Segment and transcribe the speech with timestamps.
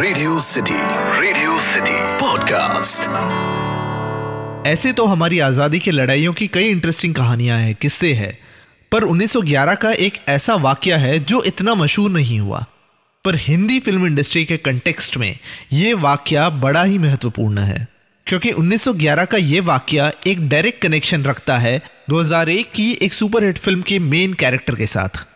[0.00, 0.74] Radio city
[1.20, 3.08] radio city podcast
[4.68, 8.38] ऐसे तो हमारी आज़ादी की लड़ाइयों की कई इंटरेस्टिंग कहानियाँ हैं, किस्से हैं,
[8.92, 12.64] पर 1911 का एक ऐसा वाक्य है जो इतना मशहूर नहीं हुआ।
[13.24, 15.38] पर हिंदी फ़िल्म इंडस्ट्री के कंटेक्स्ट में
[15.72, 17.88] ये वाक्य बड़ा ही महत्वपूर्ण है,
[18.26, 23.82] क्योंकि 1911 का ये वाक्य एक डायरेक्ट कनेक्शन रखता है 2001 की एक सुपरहिट फ़िल्म
[23.82, 25.26] के मेन कैरेक्टर के साथ।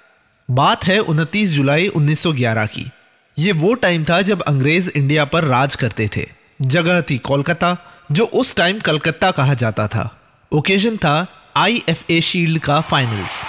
[0.50, 2.90] बात है 29 जुलाई 1911 की।
[3.40, 6.26] ये वो टाइम था जब अंग्रेज़ इंडिया पर राज करते थे।
[6.62, 7.76] जगह थी कोलकाता,
[8.12, 10.02] जो उस टाइम कलकत्ता कहा जाता था।
[10.52, 11.26] ओकेजन था
[11.56, 13.42] आई एफ़ ए शील्ड का फाइनल्स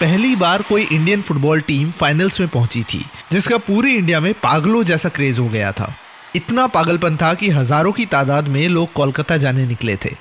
[0.00, 4.82] पहली बार कोई इंडियन फुटबॉल टीम फाइनल्स में पहुँची थी, जिसका पूरी इंडिया में पागलों
[4.84, 5.92] जैसा क्रेज हो गया था।
[6.36, 10.14] इतना पागलपन था कि हज़ारों की तादाद में लोग कोलकाता जाने निकले थे।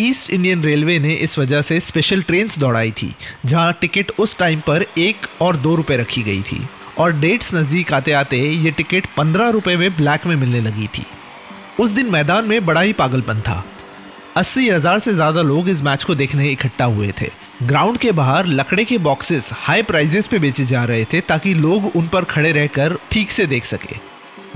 [0.00, 3.14] ईस्ट इंडियन रेलवे ने इस वजह से स्पेशल ट्रेन दौड़ाई थी,
[3.46, 6.66] जहाँ टिकट उस टाइम पर एक और दो रुपए रखी गई थी।
[6.98, 11.04] और डेट्स नज़दीक आते आते ये टिकट पंद्रह रुपये में ब्लैक में मिलने लगी थी।
[11.80, 13.64] उस दिन मैदान में बड़ा ही पागलपन था।
[14.36, 17.28] अस्सी हज़ार से ज़्यादा लोग इस मैच को देखने इकट्ठा हुए थे।
[17.62, 21.84] ग्राउंड के बाहर लकड़े के बॉक्सेस हाई प्राइजेस पे बेचे जा रहे थे ताकि लोग
[21.96, 23.96] उन पर खड़े रहकर ठीक से देख सके।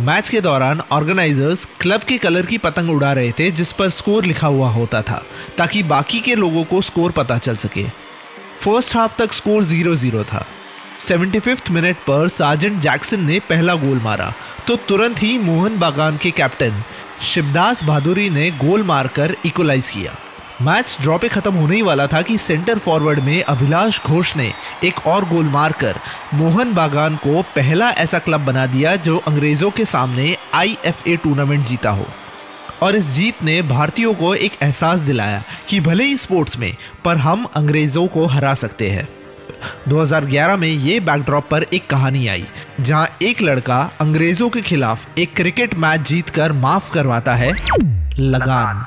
[0.01, 4.25] मैच के दौरान ऑर्गेनाइजर्स क्लब के कलर की पतंग उड़ा रहे थे, जिस पर स्कोर
[4.25, 5.23] लिखा हुआ होता था,
[5.59, 7.85] ताकि बाकी के लोगों को स्कोर पता चल सके।
[8.61, 10.45] फ़र्स्ट हाफ़ तक स्कोर ज़ीरो ज़ीरो था।
[10.99, 14.33] सेवेंटी मिनट पर सार्जेंट जैक्सन ने पहला गोल मारा
[14.67, 16.83] तो तुरंत ही मोहन बागान के कैप्टन
[17.23, 20.15] शिवदास बहादुरी ने गोल मारकर इक्वलाइज किया।
[20.63, 24.53] मैच ड्रॉ पे खत्म होने ही वाला था कि सेंटर फॉरवर्ड में अभिलाष घोष ने
[24.85, 26.01] एक और गोल मारकर
[26.35, 31.91] मोहन बागान को पहला ऐसा क्लब बना दिया जो अंग्रेज़ों के सामने आईएफए टूर्नामेंट जीता
[31.91, 32.07] हो।
[32.83, 37.17] और इस जीत ने भारतीयों को एक एहसास दिलाया कि भले ही स्पोर्ट्स में, पर
[37.17, 39.18] हम अंग्रेज़ों को हरा सकते हैं।
[39.89, 42.45] 2011 में ये बैकड्रॉप पर एक कहानी आई
[42.81, 47.53] जहाँ एक लड़का अंग्रेज़ों के खिलाफ एक क्रिकेट मैच जीतकर माफ़ करवाता है
[48.19, 48.87] Lagaan.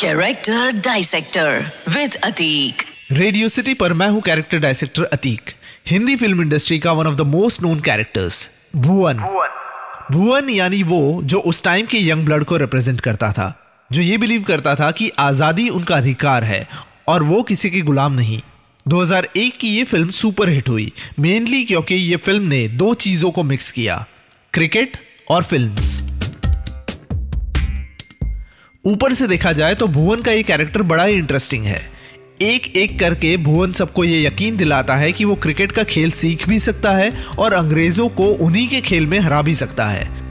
[0.00, 5.50] Character dissector with Atik radio city पर मैं हूँ character dissector Atik
[5.88, 9.18] Hindi film industry का one of the most known characters Bhuvan.
[10.12, 10.50] Bhuvan.
[10.50, 14.42] यानी वो जो उस टाइम के यंग ब्लड को रिप्रेजेंट करता था। जो ये बिलीव
[14.42, 16.66] करता था कि आज़ादी उनका अधिकार है
[17.08, 18.40] और वो किसी के गुलाम नहीं।
[18.86, 23.42] 2001 की ये फ़िल्म सुपर हिट हुई। मेनली क्योंकि ये फ़िल्म ने दो चीज़ों को
[23.42, 24.04] मिक्स किया
[24.54, 24.96] क्रिकेट
[25.30, 25.98] और फिल्म्स
[28.84, 31.80] ऊपर से देखा जाए तो भुवन का ये कैरेक्टर बड़ा ही इंटरेस्टिंग है।
[32.42, 36.48] एक एक करके भुवन सबको ये यकीन दिलाता है कि वो क्रिकेट का खेल सीख
[36.48, 40.25] भी सकता है और अंग्रेज़ों को उन्हीं के खेल में हरा भी सकता है।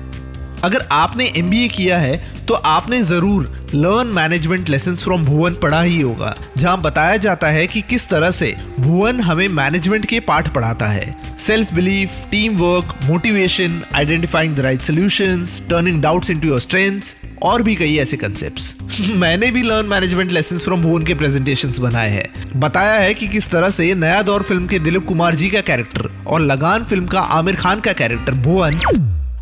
[0.65, 5.99] अगर आपने एमबीए किया है तो आपने ज़रूर learn management lesson from Bhuvan पढ़ा ही
[6.01, 10.87] होगा, जहाँ बताया जाता है कि किस तरह से भुवन हमें मैनेजमेंट के पाठ पढ़ाता
[10.87, 17.15] है। Self belief team work motivation identifying the right solutions turning doubts into your strengths
[17.43, 22.09] और भी कई ऐसे कंसेप्ट मैंने भी learn management lesson from Bhuvan के प्रेजेंटेशन बनाए
[22.09, 25.61] हैं। बताया है कि किस तरह से नया दौर फ़िल्म के दिलीप कुमार जी का
[25.63, 28.79] कैरेक्टर और लगान फ़िल्म का आमिर खान का कैरेक्टर भुवन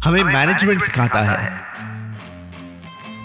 [0.04, 1.50] हमें मैनेजमेंट सिखाता है।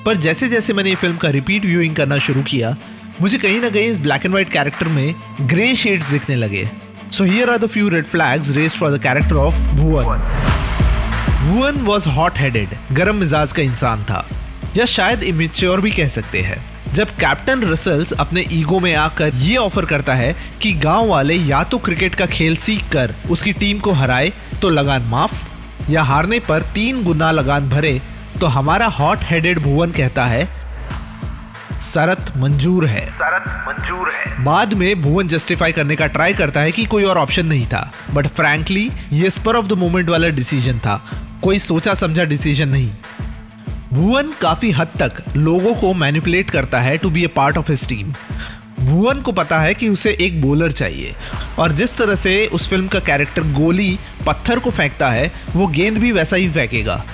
[0.05, 2.77] पर जैसे जैसे मैंने ये फ़िल्म का रिपीट व्यूइंग करना शुरू किया,
[3.21, 6.69] मुझे कहीं ना कहीं इस ब्लैक एंड व्हाइट कैरेक्टर में ग्रे शेड्स दिखने लगे।
[7.13, 10.05] So here are the few red flags raised for the character of Bhuvan
[11.43, 14.27] Bhuvan was hot headed गर्म मिजाज का इंसान था
[14.77, 19.57] या शायद इमेच्योर भी कह सकते हैं। जब कैप्टन रसल्स अपने ईगो में आकर ये
[19.57, 23.79] ऑफ़र करता है कि गाँव वाले या तो क्रिकेट का खेल सीख कर उसकी टीम
[23.79, 25.47] को हराए तो लगान माफ़
[25.91, 28.01] या हारने पर तीन गुना लगान भरे
[28.41, 30.47] तो हमारा हॉट हेडेड भुवन कहता है
[31.81, 36.73] शरत मंजूर है। शरत मंजूर है। बाद में भुवन जस्टिफाई करने का ट्राई करता है
[36.73, 40.79] कि कोई और ऑप्शन नहीं था। बट फ्रैंकली ये स्पर ऑफ़ द मोमेंट वाला डिसीज़न
[40.79, 41.03] था।
[41.43, 42.91] कोई सोचा समझा डिसीज़न नहीं।
[43.93, 47.89] भुवन काफ़ी हद तक लोगों को मैनिपुलेट करता है to be a part of his
[47.89, 48.13] team
[48.81, 51.15] Bhuvan को पता है कि उसे एक बॉलर चाहिए।
[51.59, 55.99] और जिस तरह से उस फ़िल्म का कैरेक्टर गोली पत्थर को फेंकता है, वो गेंद
[55.99, 57.05] भी वैसा ही फेंकेगा।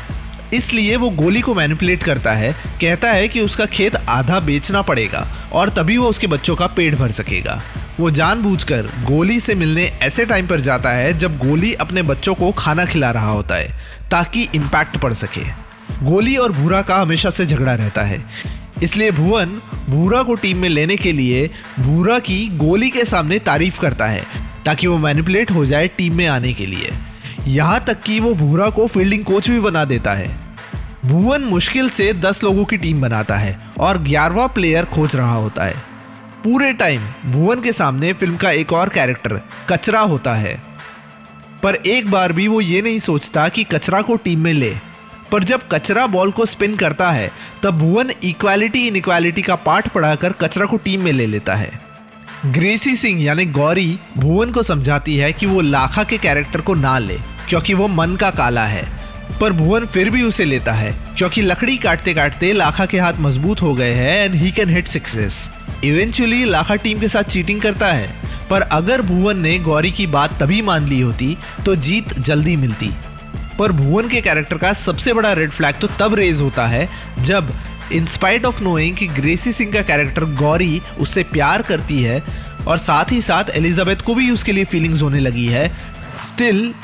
[0.54, 5.26] इसलिए वो गोली को मैनिपुलेट करता है, कहता है कि उसका खेत आधा बेचना पड़ेगा
[5.52, 7.62] और तभी वो उसके बच्चों का पेट भर सकेगा।
[8.00, 12.50] वो जानबूझकर गोली से मिलने ऐसे टाइम पर जाता है जब गोली अपने बच्चों को
[12.52, 13.68] खाना खिला रहा होता है,
[14.10, 15.44] ताकि इम्पैक्ट पड़ सके।
[16.04, 18.24] गोली और भूरा का हमेशा से झगड़ा रहता है।
[18.82, 21.50] इसलिए भुवन भूरा को टीम में लेने के लिए
[21.80, 24.24] भूरा की गोली के सामने तारीफ़ करता है,
[24.64, 26.92] ताकि वो मैनिपुलेट हो जाए टीम में आने के लिए।
[27.48, 30.28] यहाँ तक कि वो भूरा को फील्डिंग कोच भी बना देता है।
[31.06, 35.64] भुवन मुश्किल से दस लोगों की टीम बनाता है और ग्यारहवा प्लेयर खोज रहा होता
[35.64, 35.74] है।
[36.44, 40.54] पूरे टाइम भुवन के सामने फ़िल्म का एक और कैरेक्टर कचरा होता है।
[41.62, 44.74] पर एक बार भी वो ये नहीं सोचता कि कचरा को टीम में ले।
[45.34, 47.30] पर जब कचरा बॉल को स्पिन करता है,
[47.62, 51.70] तब भुवन इक्वालिटी इनइक्वालिटी का पाठ पढ़ाकर कचरा को टीम में ले लेता है।
[52.46, 56.98] ग्रेसी सिंह यानी गौरी भुवन को समझाती है कि वो लाखा के कैरेक्टर को ना
[56.98, 57.16] ले,
[57.48, 58.84] क्योंकि वो मन का काला है।
[59.40, 63.62] पर भुवन फिर भी उसे लेता है, क्योंकि लकड़ी काटते काटते लाखा के हाथ मज़बूत
[63.62, 65.48] हो गए हैं and he can hit sixes
[65.84, 68.08] eventually Lakha team के साथ चीटिंग करता है।
[68.50, 72.90] पर अगर भुवन ने गौरी की बात तभी मान ली होती तो जीत जल्दी मिलती।
[73.58, 76.88] पर भुवन के कैरेक्टर का सबसे बड़ा रेड फ्लैग तो तब रेज होता है
[77.20, 77.52] जब
[77.92, 82.20] इंस्पाइट ऑफ़ नोइंग कि ग्रेसी सिंह का कैरेक्टर गौरी उससे प्यार करती है
[82.66, 85.68] और साथ ही साथ एलिजाबेथ को भी उसके लिए फीलिंग्स होने लगी है
[86.24, 86.74] स्टिल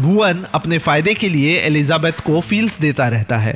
[0.00, 3.54] भुवन अपने फ़ायदे के लिए एलिजाबेथ को फील्स देता रहता है।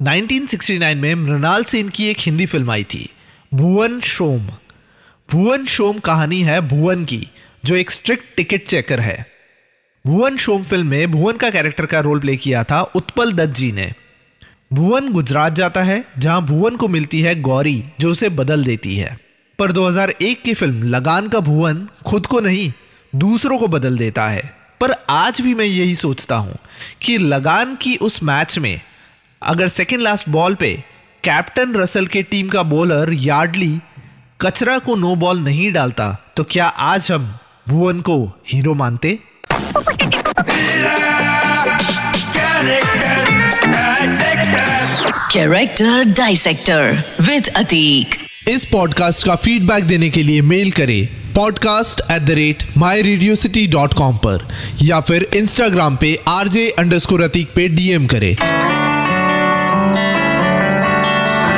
[0.00, 3.08] 1969 में मृणाल सेन की एक हिंदी फ़िल्म आई थी,
[3.54, 4.46] भुवन शोम।
[5.30, 7.30] भुवन शोम कहानी है भुवन की,
[7.64, 9.31] जो एक स्ट्रिक्ट टिकट चेकर है।
[10.06, 13.72] भुवन शोम फ़िल्म में भुवन का कैरेक्टर का रोल प्ले किया था उत्पल दत्त जी
[13.72, 13.92] ने।
[14.72, 19.16] भुवन गुजरात जाता है, जहाँ भुवन को मिलती है गौरी, जो उसे बदल देती है।
[19.58, 22.72] पर 2001 की फ़िल्म लगान का भुवन खुद को नहीं,
[23.14, 24.42] दूसरों को बदल देता है।
[24.80, 26.58] पर आज भी मैं यही सोचता हूँ
[27.02, 28.80] कि लगान की उस मैच में,
[29.42, 30.84] अगर सेकेंड लास्ट बॉल पे
[31.24, 33.78] कैप्टन रसल के टीम का बॉलर यार्डली
[34.40, 37.34] कचरा को नो बॉल नहीं डालता तो क्या आज हम
[37.68, 39.18] भुवन को हीरो मानते?
[45.30, 48.16] Character Dissector with Atik.
[48.48, 53.36] इस पॉडकास्ट का फीडबैक देने के लिए मेल करें podcast at the rate my radio
[53.36, 54.46] city dot com पर
[54.82, 58.34] या फिर इंस्टाग्राम पे आरजे अंडर स्कोर अतीक पे डीएम करें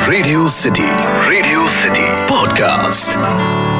[0.09, 0.89] radio city
[1.29, 3.74] radio city Podcast.